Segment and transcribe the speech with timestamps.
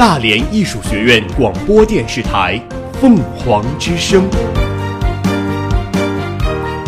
[0.00, 2.58] 大连艺术学院广播电视台
[3.02, 4.30] 《凤凰之声》，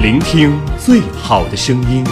[0.01, 2.03] 聆听最好的声音。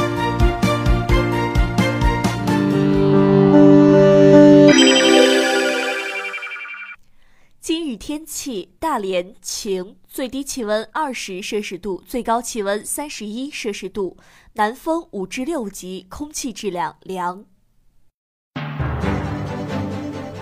[7.63, 14.19] 今日天气：大连晴，最低气温二十摄氏度，最高气温三十一摄氏度，
[14.53, 17.47] 南风五至六级，空气质量良。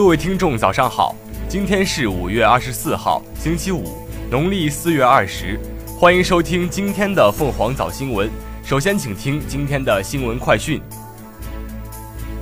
[0.00, 1.14] 各位听众，早上好！
[1.46, 3.84] 今天是五月二十四号，星期五，
[4.30, 5.60] 农历四月二十。
[5.98, 8.30] 欢迎收听今天的凤凰早新闻。
[8.64, 10.80] 首先，请听今天的新闻快讯。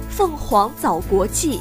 [0.08, 1.60] 凤凰早国际，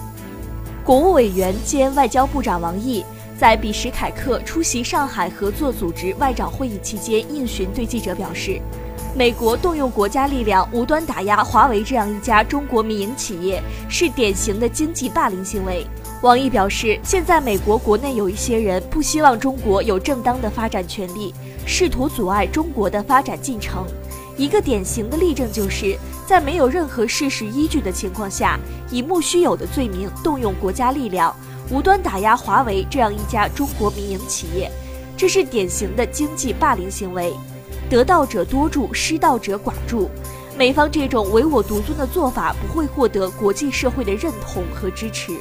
[0.85, 3.03] 国务委员兼外交部长王毅
[3.35, 8.61] 在比什凯克出席上海合作组织外长会议期间应询对记者表示，
[9.17, 15.87] 美国动用国家力量无端打压华为这样一家中国民营企业，是典型的经济霸凌行为。
[16.21, 21.33] 王毅表示，现在美国国内有一些人不希望中国有正当的发展权利，
[21.65, 23.87] 试图阻碍中国的发展进程。
[24.37, 28.59] 一个典型的例证就是在没有任何事实依据的情况下，
[28.91, 31.35] 以莫须有的罪名动用国家力量，
[31.71, 34.71] 无端打压华为这样一家中国民营企业，
[35.17, 37.33] 这是典型的经济霸凌行为。
[37.89, 40.09] 得道者多助，失道者寡助。
[40.57, 45.31] 美方这种唯我独尊的做法不会获得国际社会的认同和支持。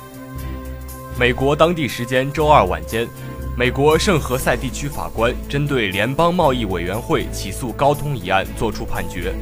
[1.19, 3.09] 美国当地时间周二晚间，
[3.56, 9.34] 美国圣何塞地区法官针对联邦贸易委员会起诉高通一案作出判决，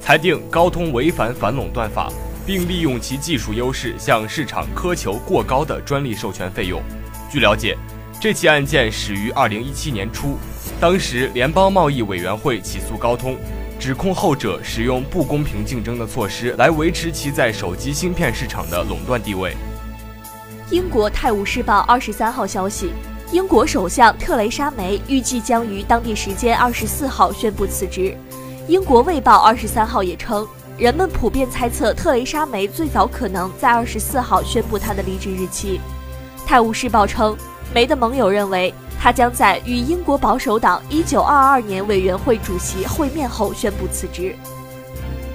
[0.00, 2.10] 裁定高通违反反垄断法，
[2.46, 6.82] 并利用其技术优势向市场苛求过高的专利授权费用。
[7.30, 7.76] 据了解，
[8.18, 10.38] 这起案件始于2017年初，
[10.80, 13.36] 当时联邦贸易委员会起诉高通，
[13.80, 19.56] 指控后者使用不公平竞争的措施来维持其在手机芯片市场的垄断地位。
[20.70, 22.92] 英国《泰晤士报》二十三号消息，
[23.32, 28.16] 英国首相特蕾莎梅预计将于当地时间二十四号宣布辞职。
[28.68, 30.46] 英国《卫报》二十三号也称，
[30.76, 35.80] 人们普遍猜测特蕾莎梅最早可能在二十四号宣布她的离职日期。
[36.46, 37.36] 《泰晤士报》称，
[37.74, 44.34] 梅的盟友认为她将在与英国保守党一九二二年委员会主席会面后宣布辞职。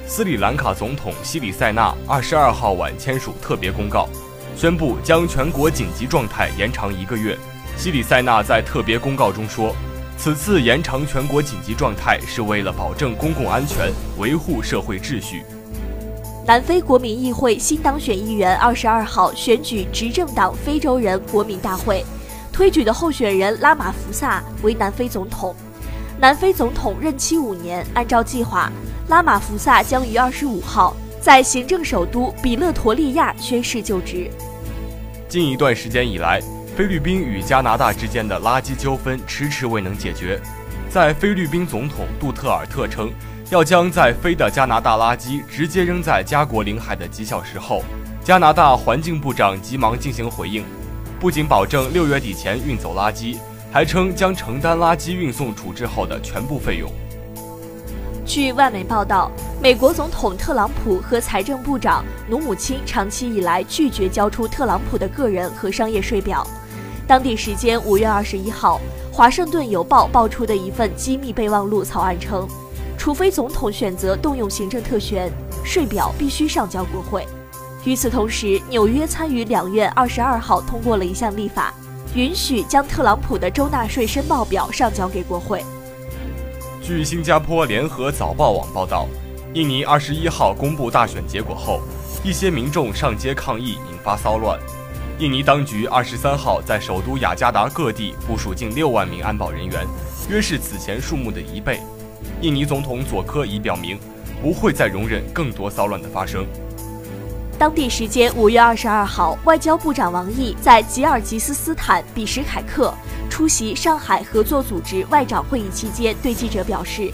[0.06, 4.08] 斯里兰卡总统西里塞纳二十二号晚签署特别公告。
[4.56, 7.36] 宣布将全国紧急状态延长一个月。
[7.76, 9.76] 西里塞纳在特别公告中说，
[10.16, 15.44] 此次延长全国紧急状态是为了保证公共安全，维护社会秩序。
[16.46, 22.06] 南非国民议会新当选议员二十二号选举执政党非洲人国民大会，
[22.54, 25.56] 推举的候选人拉马福萨为南非总统。
[26.20, 28.72] 南非总统任期五年，按照计划，
[29.10, 30.96] 拉马福萨将于二十五号。
[31.20, 34.30] 在行政首都比勒陀利亚宣誓就职。
[35.30, 36.42] 近一段时间以来，
[36.76, 40.40] 菲律宾与加拿大之间的垃圾纠纷迟迟未能解决。
[40.90, 43.10] 在菲律宾总统杜特尔特称
[43.50, 47.84] 要将在菲的加拿大垃圾直接扔在加国领海的几小时后，
[48.22, 50.66] 加拿大环境部长急忙进行回应，
[51.24, 53.38] 不仅保证六月底前运走垃圾，
[53.72, 56.92] 还称将承担垃圾运送处置后的全部费用。
[58.26, 66.46] 据外媒报道，美国总统特朗普和财政部长努姆钦长期以来拒绝交出特朗普的个人和商业税表。
[67.08, 68.82] 当地时间五月二十一号，
[69.16, 72.46] 《华盛顿邮报》爆出的一份机密备忘录草案称，
[72.98, 75.32] 除非总统选择动用行政特权，
[75.64, 77.26] 税表必须上交国会。
[77.86, 81.74] 与此同时，纽约参与两院二十二号通过了一项立法，
[82.16, 85.62] 允许将特朗普的州纳税申报表上交给国会。
[86.82, 89.06] 据新加坡联合早报网报道，
[89.54, 91.82] 印尼二十一号公布大选结果后，
[92.24, 94.58] 一些民众上街抗议，引发骚乱。
[95.20, 99.86] 印尼当局二十三号在首都雅加达各地部署近六万名安保人员，
[100.30, 101.82] 约是此前数目的一倍。
[102.40, 104.00] 印尼总统佐科已表明，
[104.42, 106.46] 不会再容忍更多骚乱的发生。
[107.58, 112.94] 当地时间五月二十二号，外交部长王毅在吉尔吉斯斯坦比什凯克
[113.30, 117.12] 出席上海合作组织外长会议期间，对记者表示：“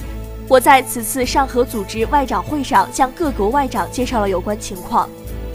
[0.48, 5.08] 我在此次上合组织外长会上向各国外长介绍了有关情况，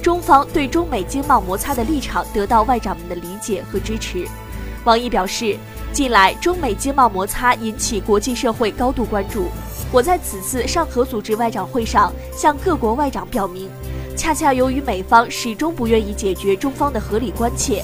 [0.02, 4.28] 中方对中美经贸摩擦的立场得到外长们的理解和支持。
[4.84, 5.56] 王毅表示，
[5.92, 9.46] 近来中美经贸摩擦引起国际社会高度关注。
[9.90, 13.70] 我在此次上合组织外长会上向各国外长表明，
[14.16, 17.82] 恰恰由于美方始终不愿意解决中方的合理关切，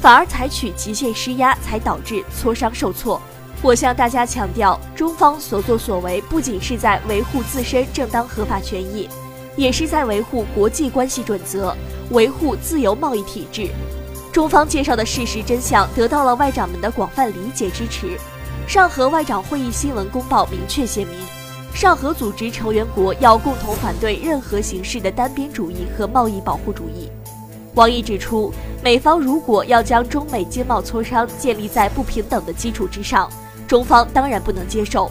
[0.00, 3.20] 反而采取极限施压，才导致磋商受挫。
[3.62, 9.08] 我向大家强调，中方所作所为不仅是在维护自身正当合法权益，
[9.56, 11.76] 也是在维护国际关系准则，
[12.10, 13.68] 维护自由贸易体制。
[14.32, 18.18] 中方介绍的事实真相得到了外长们的广泛理解支持。
[18.66, 21.39] 上合外长会议新闻公报明确写明。
[21.74, 27.08] 上合组织成员国要共同反对任何形式的单边主义和贸易保护主义。
[27.74, 28.52] 王毅指出，
[28.82, 33.30] 美方如果要将中美经贸磋商建立在不平等的基础之上，
[33.66, 35.10] 中方当然不能接受。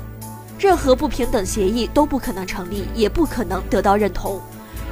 [0.59, 4.39] 任何不平等协议都不可能成立，也不可能得到认同。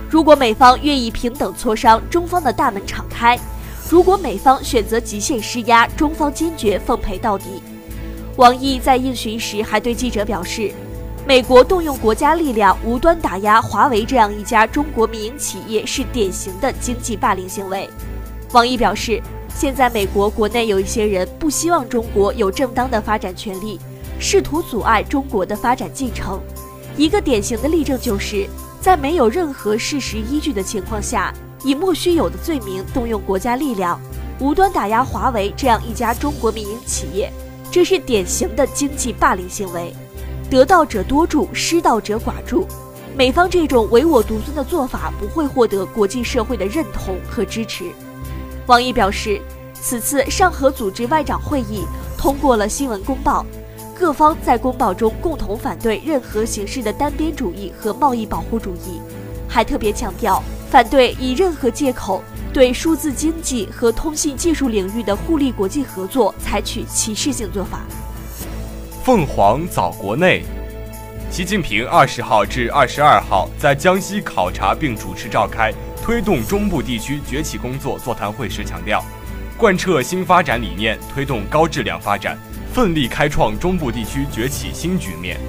[0.09, 3.37] 如果美方愿意平等磋商，中方的大门敞开；
[3.89, 7.61] 如果美方选择极限施压，中方坚决奉陪到底。
[8.37, 10.71] 王毅在应询时还对记者表示。
[11.27, 17.89] 美国动用国家力量无端打压华为这样一家中国民营企业，是典型的经济霸凌行为。
[18.53, 19.21] 王毅表示，
[19.53, 23.77] 现在美国国内有一些人不希望中国有正当的发展权利，
[24.18, 26.39] 试图阻碍中国的发展进程。
[26.95, 28.47] 一个典型的例证就是，
[28.80, 34.00] 在没有任何事实依据的情况下，以莫须有的罪名动用国家力量，
[34.39, 37.30] 无端打压华为这样一家中国民营企业，
[37.69, 39.94] 这是典型的经济霸凌行为。
[40.49, 42.65] 得道者多助，失道者寡助。
[43.15, 47.85] 美方这种唯我独尊的做法不会获得国际社会的认同和支持。
[48.65, 49.41] 王毅表示，
[49.73, 51.85] 此次上合组织外长会议
[52.17, 53.45] 通过了新闻公报，
[53.97, 59.01] 各方在公报中共同反对任何形式的单边主义和贸易保护主义，
[59.49, 62.21] 还特别强调反对以任何借口
[62.53, 67.81] 对数字经济和通信技术领域的互利国际合作采取歧视性做法。
[69.07, 70.44] 凤凰早国内，
[71.31, 75.71] 习近平二十号至二十二号在江西考察并主持召开
[76.04, 79.01] 推动中部地区崛起工作座谈会时强调，
[79.57, 82.38] 贯彻新发展理念，推动高质量发展，
[82.74, 85.39] 奋力开创中部地区崛起新局面。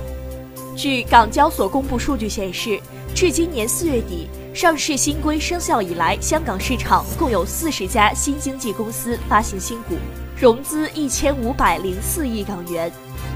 [0.76, 2.80] 据港交所公布数据显示，
[3.12, 9.96] 至今年四月底，上市新规生效以来，香港市场共有四十家新经济公司发行新股，
[10.38, 12.88] 融资一千五百零四亿港元。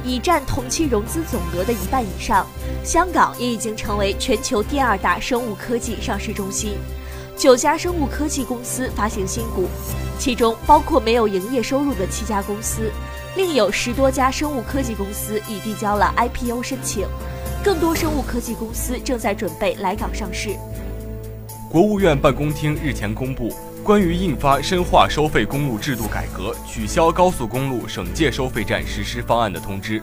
[0.04, 2.46] 已占同期融资总额的一半以上，
[2.84, 6.74] 香港也已经成为全球第二大生物科技上市中心。
[7.36, 9.68] 九家生物科技公司发行新股，
[10.18, 12.90] 其中包括没有营业收入的七家公司，
[13.36, 17.06] 另有十多家生物科技公司已递交了 IPO 申请，
[17.64, 20.50] 更多生物科技公司正在准备来港上市。
[21.70, 23.50] 国务院办公厅日前公布。
[23.82, 30.00] 关于印发深化收费公路制度改革、取消高速公路省界收费站实施方案的通知，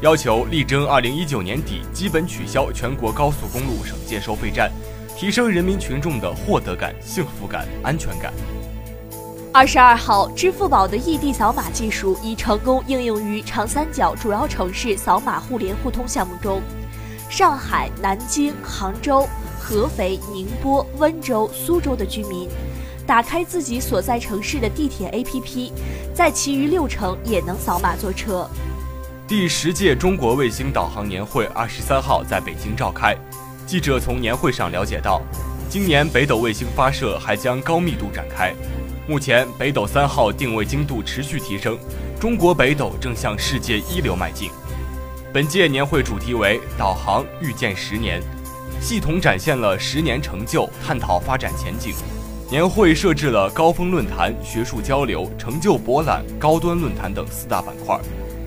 [0.00, 4.68] 要求力争二零一九年底基本取消全国高速公路省界收费站，
[5.16, 8.32] 提升人民群众的获得感、幸福感、安全感。
[9.52, 16.60] 二十二号，支付宝的异地扫码技术已成功应用于长三角主要城市扫码互联互通项目中，
[17.28, 19.24] 上海、南京、杭州、
[19.56, 22.48] 合肥、宁波、温州、苏州的居民。
[23.10, 25.72] 打开自己所在城市的地铁 APP，
[26.14, 28.48] 在其余六城也能扫码坐车。
[29.26, 33.16] 第十届中国卫星导航年会二十三号在北京召开。
[33.66, 35.20] 记者从年会上了解到，
[35.68, 38.54] 今年北斗卫星发射还将高密度展开。
[39.08, 41.76] 目前，北斗三号定位精度持续提升，
[42.20, 44.52] 中国北斗正向世界一流迈进。
[45.32, 48.22] 本届年会主题为“导航预见十年”，
[48.80, 51.92] 系统展现了十年成就，探讨发展前景。
[52.50, 57.96] 年会设置了高峰论坛、学术交流、成就博览、高端论坛等四大板块，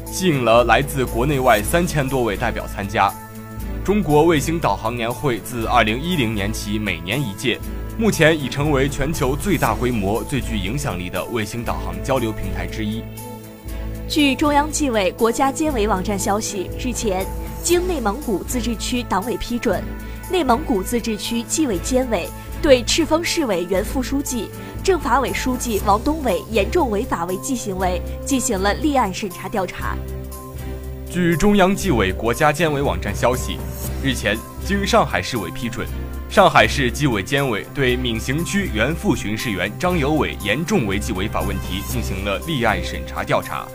[0.05, 3.10] 吸引了来自国内外三千多位代表参加。
[3.81, 7.57] 中国卫星导航年会自二零一零年起每年一届，
[7.98, 13.01] 目前已成为全球最大规模、最具影响力的卫星导航交流平台之一。
[14.10, 17.25] 据中央纪委国家监委网站消息，日前
[17.63, 19.81] 经内蒙古自治区党委批准，
[20.29, 22.27] 内蒙古自治区纪委监委。
[22.63, 24.50] 对赤峰市委原副书记、
[24.82, 29.98] 政法委书记王东伟严重违法违纪行为进行了立案审查调查。
[31.12, 33.58] 据中央纪委国家监委网站消息，
[34.01, 35.86] 日前经上海市委批准，
[36.29, 43.67] 上海市纪委监委对闵行区原副巡视员张有伟严重违纪违法问题进行了立案审查调查。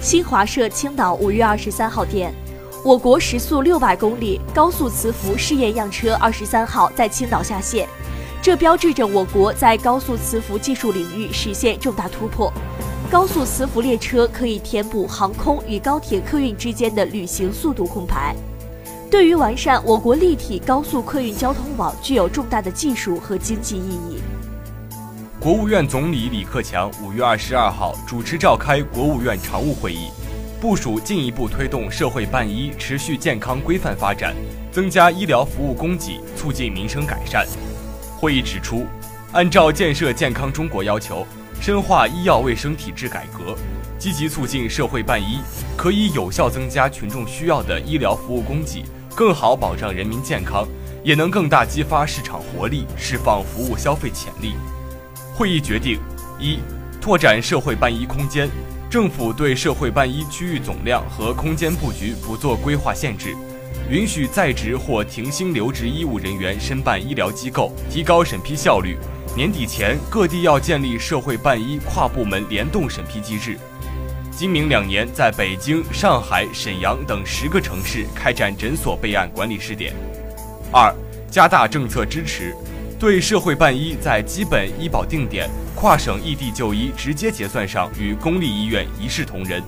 [0.00, 2.32] 新华社青岛五月二十三号电。
[2.82, 7.86] 我国时速六百公里高速磁浮试验样车二十三号在青岛下线，
[8.40, 12.50] 这标志着我国在高速磁浮技术领域实现重大突破。
[13.10, 18.34] 高速磁浮列车可以填补航空与高铁客运之间的旅行速度空白，
[19.10, 24.18] 对于完善我国立体高速客运交通网具有重大的技术和经济意义。
[25.38, 30.08] 国务院总理李克强五月二十二号主持召开国务院常务会议，
[30.60, 34.36] 部署进一步推动社会办医持续健康规范发展，
[34.70, 37.46] 增加医疗服务供给，促进民生改善。
[38.18, 38.86] 会议指出，
[39.32, 41.26] 按照建设健康中国要求。
[41.62, 43.54] 深化医药卫生体制改革，
[43.98, 45.40] 积极促进社会办医，
[45.76, 48.82] 可以有效增加群众需要的医疗服务供给，
[49.14, 50.66] 更好保障人民健康，
[51.02, 54.54] 也能更大激发市场活力，释放服务消费潜力。
[55.34, 55.98] 会议决定：
[56.38, 56.60] 一、
[56.98, 58.48] 拓展社会办医空间，
[58.90, 63.36] 政府对社会办医区域总量和空间布局不做规划限制，
[63.88, 68.98] 允许在职或停薪留职医务人员申办医疗机构，提高审批效率。
[69.36, 73.56] 年底前，各地要建立社会办医跨部门联动审批机制。
[74.32, 79.94] 今明两年，在北京、上海、沈阳等十个城市开展诊所备案管理试点。
[80.72, 80.92] 二、
[81.30, 82.52] 加大政策支持，
[83.00, 89.62] 对社会办医在基本医保定点、跨省异地就医直接结算上与公立医院一视同仁，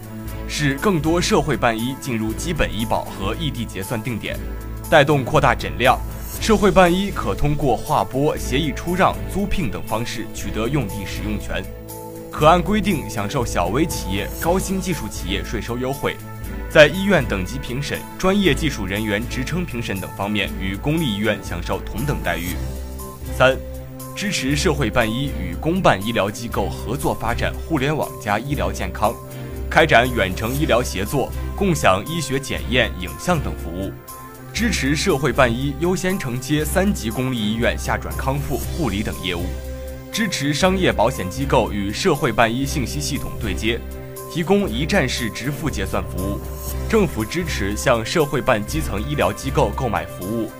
[0.46, 4.38] 使更多社会办医进入基本医保和异地结算定点，
[4.90, 5.98] 带动扩大诊量。
[6.42, 11.64] 社会办医可通过划拨、协议出让、租赁等方式取得用地使用权，
[12.30, 16.18] 可按规定享受小微企业、高新技术企业税收优惠，
[16.68, 22.48] 在医院等级评审、专业技术人员职称评审等方面与公立医院享受同等待遇。
[23.32, 23.56] 三、
[24.14, 29.14] 支持社会办医与公办医疗机构合作发展互联网加医疗健康，
[29.70, 33.90] 开展远程医疗协作、共享医学检验、影像等服务。
[34.52, 39.46] 支持社会办医优先承接三级公立医院下转康复护理等业务，
[40.12, 43.80] 支持商业保险机构与社会办医信息系统对接，
[44.30, 46.38] 提供一站式直付结算服务。
[46.86, 50.50] 政府支持向社会办基层医疗机构购买服务，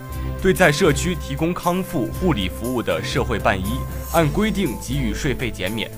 [0.43, 3.79] 对在社区提供康复护理服务的社会办医，
[4.13, 5.89] 按规定给予税费减免。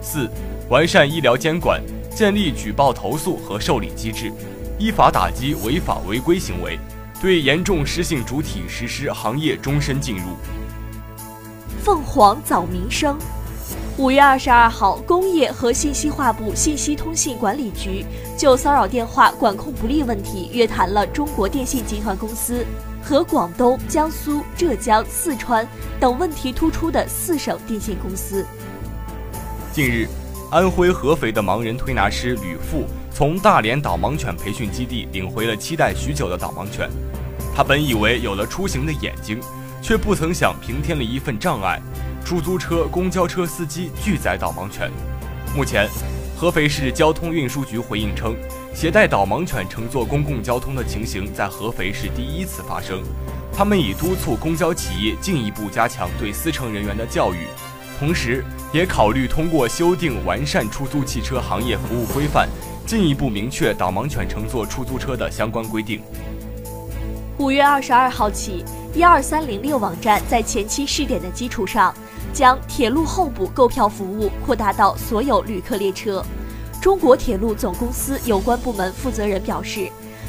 [0.00, 0.26] 四、
[0.70, 4.32] 完善医疗监管，建立举报投诉和受理机制，
[4.78, 6.78] 依法打击违法违规行为。
[7.20, 10.22] 对严重失信主体实施行业终身禁入。
[11.82, 13.18] 凤凰早民生，
[13.98, 18.04] 五月二十二号，工业和信息化部信息通信管理局
[18.36, 22.64] 就骚扰电话管控不力问题约谈了中国电信集团公司
[23.04, 25.68] 和广东、江苏、浙江、四川
[26.00, 28.46] 等问题突出的四省电信公司。
[29.74, 30.08] 近日，
[30.50, 36.88] 安徽合肥的盲人推拿师吕富从大连导盲犬培训基地领回了期待许久的导盲犬。
[37.54, 39.38] 他本以为有了出行的眼睛，
[39.82, 41.78] 却不曾想平添了一份障碍。
[42.24, 44.90] 出租车、公交车司机拒载导盲犬。
[45.54, 45.86] 目前，
[46.34, 48.34] 合肥市交通运输局回应称，
[48.74, 53.00] 携带导盲犬乘坐公共交通的情形在合肥是第一次发生。
[53.52, 57.46] 他们已督促公交企业进一步加强对司乘人员的教育，
[58.00, 62.48] 同时也考虑通过修订完善出租汽车行业服务规范，
[62.84, 66.02] 进一步明确导盲犬乘坐出租车的相关规定。
[67.38, 71.94] 五月二十二号起，一二三零六网站在前期试点的基础上，
[72.32, 76.24] 将铁路候补购票服务扩大到所有旅客列车。
[76.84, 79.88] 中国铁路总公司有关部门负责人表示，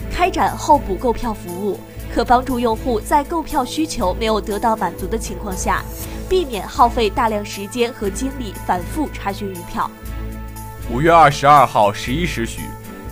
[0.09, 1.77] 开展候补购票服务，
[2.13, 5.83] 可帮助用户在购票需求没有得到满足的情况下，
[6.29, 9.91] 避免耗费大量时间和精力反复查询余票。
[10.89, 12.61] 五月二十二号十一时许。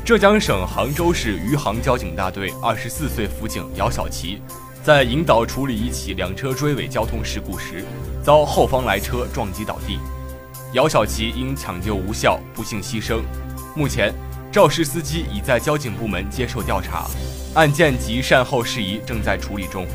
[0.05, 4.41] 浙江省杭州市余杭交警大队二十四岁辅警姚小琪，
[4.81, 7.83] 在引导处理一起两车追尾交通事故时，
[8.23, 9.99] 遭后方来车撞击倒地。
[10.73, 13.21] 姚小琪因抢救无效不幸牺牲。
[13.75, 14.11] 目前，
[14.51, 17.05] 肇事司机已在交警部门接受调查，
[17.53, 19.85] 案件及善后事宜正在处理中。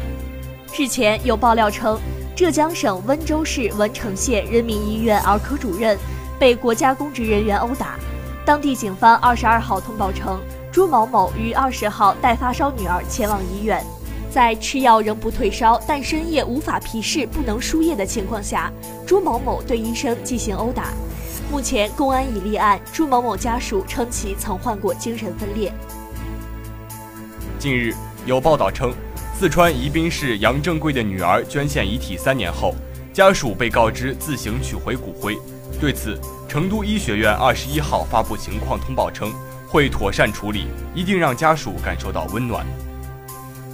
[0.78, 1.98] 日前有爆料称，
[2.36, 5.98] 浙江省温州市文成县人民医院儿科主任
[6.38, 7.98] 被国家公职人员殴打。
[8.44, 13.84] 当地警方二十二号通报称，朱某某于二十号带发烧女儿前往医院，
[14.38, 18.72] 在吃药仍不退烧，但深夜无法皮试、不能输液的情况下，
[19.04, 20.92] 朱某某对医生进行殴打。
[21.50, 25.72] 目前公安已立案，朱某某家属称其曾患过精神分裂。
[27.58, 27.92] 近日
[28.26, 28.92] 有报道称，
[29.36, 32.76] 四川宜宾市杨正贵的女儿捐献遗体三年后，
[33.12, 35.36] 家属被告知自行取回骨灰。
[35.80, 36.16] 对此，
[36.48, 39.32] 成都医学院二十一号发布情况通报称，
[39.66, 42.64] 会妥善处理，一定让家属感受到温暖。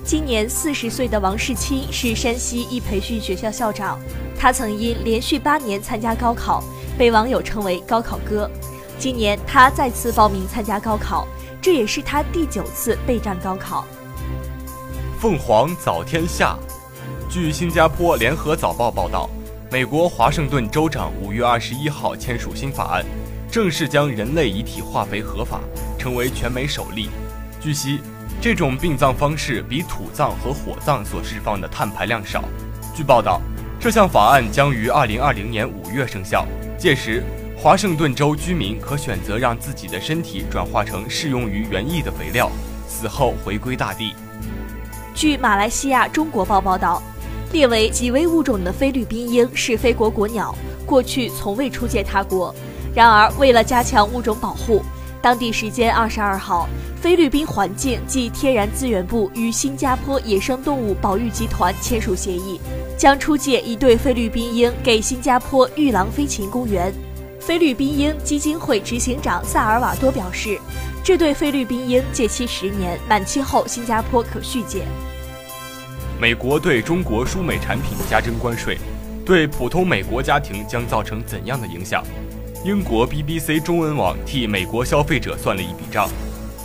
[0.05, 3.99] 今年四十岁的王世清是山西一培训学校校长，
[4.39, 6.63] 他曾因连续八年参加高考，
[6.99, 8.49] 被网友称为“高考哥”。
[9.01, 11.27] 今年他再次报名参加高考，
[11.59, 13.87] 这也是他第九次备战高考。
[15.19, 16.59] 凤凰早天下，
[17.31, 19.31] 据新加坡联合早报报道，
[19.71, 23.03] 美国华盛顿州长五月二十一号签署新法案，
[23.51, 25.63] 正式将人类遗体化肥合法，
[25.99, 27.09] 成为全美首例。
[27.59, 28.01] 据悉，
[28.41, 32.45] 这种殡葬方式比土葬和火葬所释放的碳排量少。
[32.95, 33.41] 据报道，
[33.81, 36.47] 这项法案将于二零二零年五月生效，
[36.79, 37.23] 届时。
[37.57, 42.51] 华盛顿州居民可选择让自己的身体转化成适用于园艺的肥料，
[42.87, 44.13] 死后回归大地。
[45.15, 47.03] 据马来西亚《中国报》报道，
[47.53, 52.55] 列为极危物种的菲律宾鹰是非国国鸟，过去从未出界他国。
[52.95, 54.85] 然而，为了加强物种保护，
[55.25, 56.69] 当地时间二十二号，
[57.01, 62.61] 菲律宾环境及天然资源部与新加坡野生动物保育集团签署协议，
[62.99, 66.93] 将出借一对菲律宾鹰给新加坡玉郎飞禽公园。
[67.41, 70.59] 菲律宾鹰基金会执行长萨尔瓦多表示，
[71.03, 74.85] 这对菲律宾鹰借期十年，满期后新加坡可续借。
[76.21, 78.77] 美国对中国输美产品加征关税，
[79.25, 82.05] 对普通美国家庭将造成怎样的影响？
[82.65, 86.09] 英国 BBC 中文网替美国消费者算了一笔账。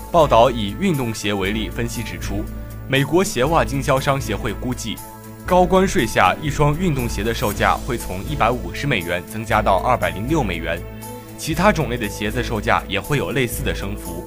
[0.10, 2.41] 报道以运动鞋为例，分析指出，
[2.88, 4.96] 美国鞋袜经销商协会估计。
[5.46, 10.82] 高关税下，一双运动鞋的售价会从一百五十美元增加到二百零六美元，
[11.38, 14.25] 其他种类的鞋子售价也会有类似的升幅。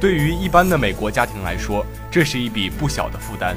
[0.00, 3.54] 对于一般的美国家庭来说，这是一笔不小的负担。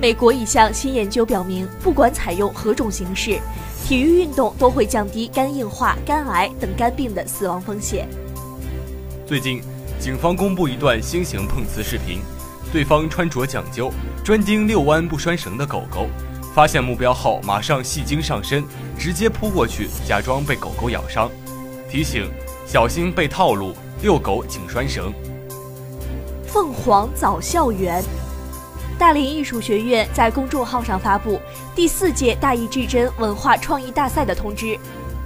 [0.00, 3.40] 美国一项新研究表明，不管采用何种形式，
[3.84, 8.08] 体育运动都会降低肝硬化、肝癌等肝病的死亡风险。
[9.26, 9.60] 最近，
[9.98, 12.20] 警方公布一段新型碰瓷视频。
[12.72, 13.90] 对方穿着讲究，
[14.22, 16.06] 专盯遛弯不拴绳的狗狗，
[16.54, 18.62] 发现目标后马上戏精上身，
[18.96, 21.28] 直接扑过去，假装被狗狗咬伤，
[21.90, 22.30] 提醒
[22.64, 25.12] 小心被套路，遛狗请拴绳。
[26.46, 28.04] 凤凰早校园，
[28.98, 31.40] 大连艺术学院在公众号上发布
[31.72, 34.76] 第四届大艺至臻文化创意大赛的通知。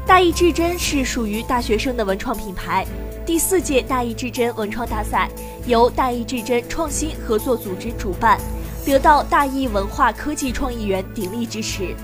[0.07, 2.87] 大艺至臻是属于大学生的文创品牌。
[3.25, 5.27] 第四届大艺至臻文创大赛
[5.65, 8.39] 由大艺至臻创新合作组织主办，
[8.85, 11.95] 得到大艺文化科技创意园鼎力支持。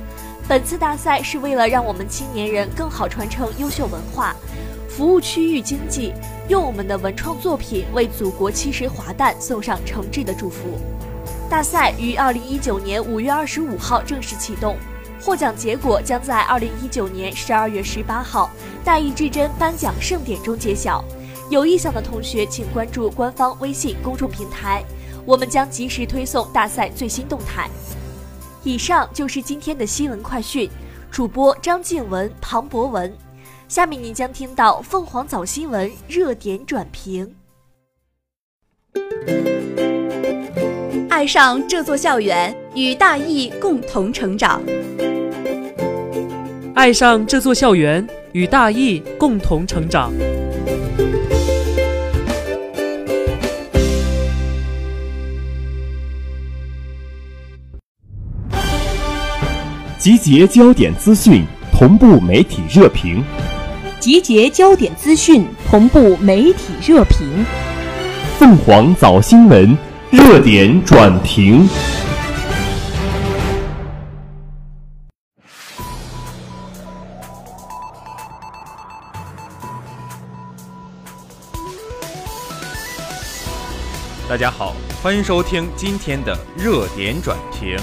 [0.49, 4.35] 本次大赛是为了让我们青年人更好传承优秀文化，
[4.89, 6.15] 服务区域经济，
[6.49, 10.79] 用我们的文创作品为祖国七十华诞送上诚挚的祝福。
[11.51, 14.77] 大赛于二零一九年五月二十五号正式启动。
[15.21, 18.49] 获奖结果将在二零一九年十二月十八号
[18.85, 21.05] 大艺至臻颁奖盛典中揭晓。
[21.51, 24.85] 有意向的同学，请关注官方微信公众平台，
[25.25, 27.69] 我们将及时推送大赛最新动态。
[28.63, 30.71] 以上就是今天的新闻快讯，
[31.11, 33.13] 主播张静文、庞博文。
[33.67, 37.35] 下面您将听到凤凰早新闻热点转评。
[41.19, 44.63] 爱上这座校园，与大艺共同成长。
[46.77, 50.13] 爱上这座校园，与大艺共同成长。
[59.99, 63.25] 集结焦点资讯，同步媒体热评。
[63.99, 67.27] 集结焦点资讯，同步媒体热评。
[68.39, 69.77] 凤凰早新闻
[70.11, 71.69] 热点转评。
[84.27, 87.77] 大家好，欢迎收听今天的热点转评。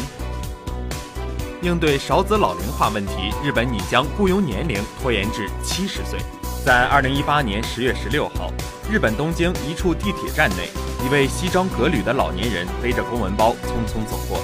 [1.62, 6.20] 应对少子老龄化问题，日本拟将雇佣年龄拖延至七十岁。
[6.66, 8.52] 在二零一八年十月十六号，
[8.90, 10.70] 日本东京一处地铁站内，
[11.06, 14.39] 一位西装革履的老年人背着公文包匆匆走过。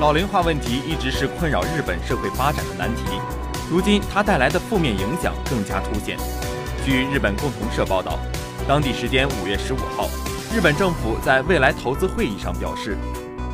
[0.00, 3.02] 老龄化问题一直是困扰日本社会发展的难题，
[3.70, 6.16] 如今它带来的负面影响更加凸显。
[6.82, 8.18] 据日本共同社报道，
[8.66, 10.08] 当地时间五月十五号。
[10.50, 12.96] 日本政府在未来投资会议上表示，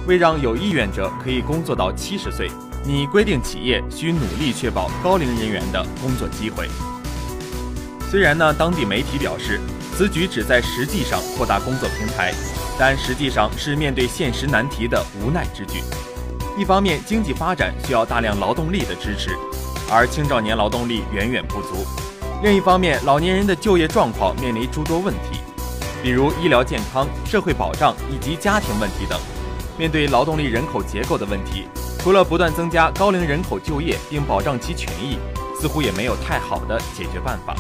[0.07, 2.49] 为让有意愿者可以工作到七十岁，
[2.85, 6.69] 拟规定企业需努力确保高龄人员的工作机会。
[8.09, 9.61] 虽然呢，当地媒体表示
[10.01, 12.33] 此举旨在实际上扩大工作平台，
[12.79, 15.83] 但实际上是面对现实难题的无奈之举。
[16.57, 19.29] 一方面，经济发展需要大量劳动力的支持，
[19.91, 21.85] 而青少年劳动力远远不足；
[22.43, 25.41] 另一方面，老年人的就业状况面临诸多问题。
[26.03, 29.21] 比如医疗健康、社会保障以及家庭问题等。
[29.77, 35.19] 面对劳动力人口结构的问题，除了不断增加高龄人口就业并保障其权益，
[35.61, 37.55] 似乎也没有太好的解决办法。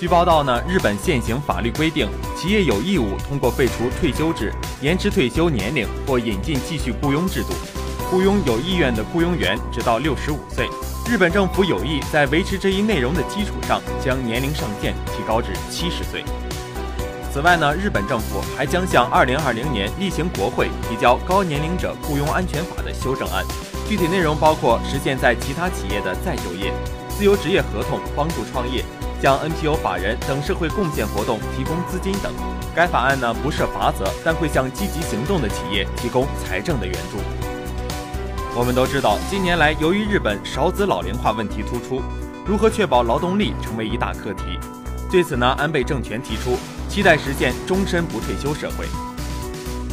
[0.00, 7.48] 据报道呢，日本现行法律规定，企业有义务通过废除退休制、延迟退休年龄或引进继续雇佣制度，
[8.08, 10.68] 雇佣有意愿的雇佣员直到六十五岁。
[11.10, 16.22] 日本政府有意在维持这一内容的基础上，将年龄上限提高至七十岁。
[17.32, 23.44] 此外呢，日本政府还将向二零二零年例行国会提交《高年龄者雇佣安全法》的修正案，
[23.88, 26.72] 具体内容包括实现在其他企业的再就业、
[27.18, 28.84] 自由职业合同帮助创业、
[29.20, 32.32] 向 NPO 法人等社会贡献活动提供资金等。
[32.76, 37.18] 该法案呢不设罚则，但会向积极行动的企业提供财政的援助。
[38.54, 42.00] 我们都知道，近年来由于日本少子老龄化问题突出，
[42.46, 44.56] 如何确保劳动力成为一大课题。
[45.10, 46.56] 对此呢，安倍政权提出
[46.88, 48.86] 期待实现终身不退休社会。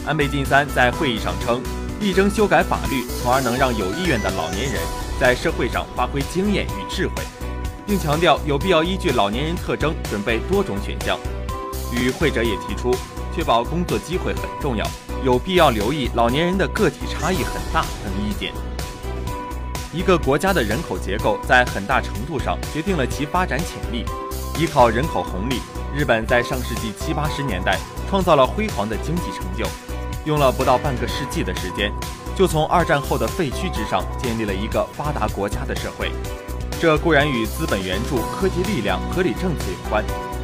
[0.06, 1.60] 安倍晋三在会议上称，
[2.00, 4.80] 力争修改法律，从而能让有意愿的老年人
[5.20, 7.14] 在社会上发挥经验与智慧，
[7.86, 11.18] 并强调有必要依据老年人特征准备多种选项。
[11.92, 12.94] 与会者也提出，
[13.34, 14.86] 确保工作机会很重要，
[15.24, 18.54] 有必要留意老年人的个体差异很大等意见。
[19.94, 24.04] 一个国家的人口结构在很大程度上决定了其发展潜力。
[24.58, 25.62] 依靠人口红利，
[25.94, 27.78] 日本在上世纪七八十年代
[28.10, 29.66] 创造了辉煌的经济成就，
[30.26, 31.92] 用了不到半个世纪的时间，
[32.36, 36.12] 就从二战后的废墟之上建立了一个发达国家的社会。
[36.80, 40.04] 这固然与资本援助、科技力量、合理政策有关，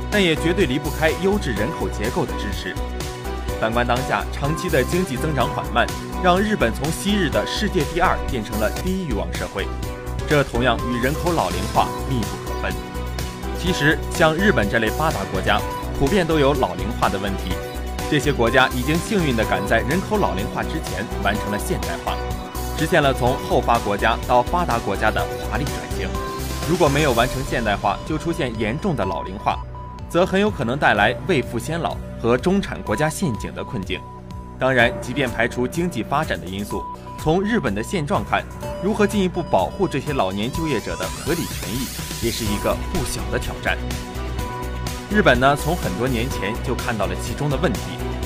[0.09, 2.73] 但也绝对离不开优质人口结构的支持。
[3.59, 5.85] 反观当下，长期的经济增长缓慢，
[6.23, 9.67] 让日本从昔日的世界第二变成了低欲望社会，
[10.27, 12.73] 这同样与人口老龄化密不可分。
[13.59, 15.61] 其实，像日本这类发达国家，
[15.99, 17.51] 普遍都有老龄化的问题。
[18.11, 22.17] 这些国家已经幸运地赶在人口老龄化之前完成了现代化，
[22.77, 26.09] 实现了从后发国家到发达国家的华丽转型。
[26.69, 29.59] 如果没有完成现代化，就出现严重的老龄化，
[30.09, 33.97] 则很有可能带来未富先老和中产国家陷阱的困境。
[34.59, 36.83] 当然，即便排除经济发展的因素，
[37.17, 38.43] 从日本的现状看，
[38.83, 41.87] 如何进一步保护这些老年就业者的合理权益，
[42.25, 43.77] 也是一个不小的挑战。
[45.13, 47.81] 日本呢，从很多年前就看到了其中的问题，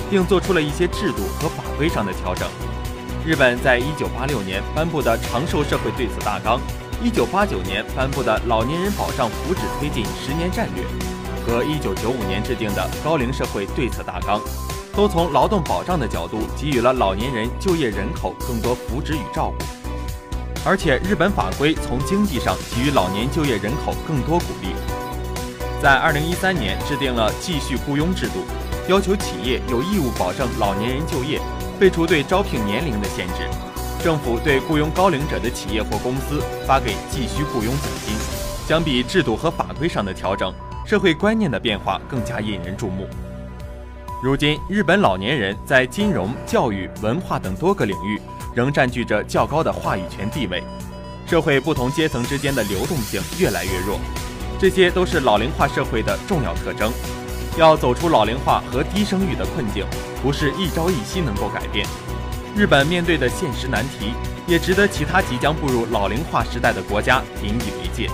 [0.08, 2.48] 并做出了一些制度和法规上的调整。
[3.26, 6.62] 日本在一九八六年颁布的长寿社会对策大纲，
[7.04, 10.86] 一九八九年颁布的老年人保障福祉推进十年战略，
[11.44, 14.40] 和一九九五年制定的高龄社会对策大纲。
[14.94, 19.66] 都从劳动保障的角度给予了老年人就业人口更多福祉与照顾，
[20.64, 24.70] 而且日本法规从经济上给予老年就业人口更多鼓励。
[25.82, 28.46] 在二零一三年制定了继续雇佣制度，
[28.88, 31.40] 要求企业有义务保证老年人就业，
[31.80, 33.48] 废除对招聘年龄的限制。
[34.04, 38.16] 政府对雇佣高龄者的企业或公司发给继续雇佣奖金。
[38.68, 40.52] 相比制度和法规上的调整，
[40.86, 43.08] 社会观念的变化更加引人注目。
[44.24, 48.20] 如今，日本老年人在金融、教育、文化等多个领域
[48.56, 50.64] 仍占据着较高的话语权地位，
[51.28, 54.00] 社会不同阶层之间的流动性越来越弱，
[54.60, 56.92] 这些都是老龄化社会的重要特征。
[57.58, 59.86] 要走出老龄化和低生育的困境，
[60.22, 61.88] 不是一朝一夕能够改变。
[62.56, 64.14] 日本面对的现实难题，
[64.48, 68.10] 也值得其他即将步入老龄化时代的国家引以为戒。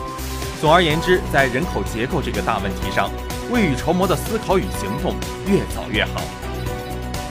[0.60, 3.10] 总而言之，在人口结构这个大问题上，
[3.52, 5.16] 未雨绸缪的思考与行动
[5.48, 6.22] 越早越好。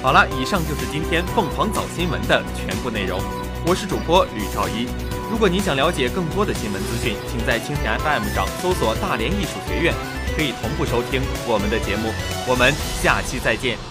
[0.03, 3.21] 好了，以上就是今天凤凰早新闻的全部内容。
[3.67, 5.10] 我是主播吕兆一。
[5.31, 9.95] 如果您想了解更多的新闻资讯，请在蜻蜓 FM 上搜索“大连艺术学院”，
[10.37, 12.13] 可以同步收听我们的节目。
[12.49, 13.90] 我们下期再见。